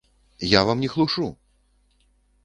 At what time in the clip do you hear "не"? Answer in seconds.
0.79-0.87